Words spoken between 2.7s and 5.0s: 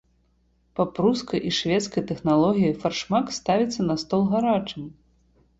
фаршмак ставіцца на стол гарачым.